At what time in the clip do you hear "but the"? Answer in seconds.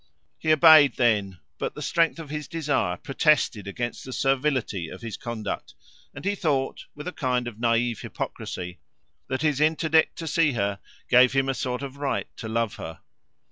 1.59-1.81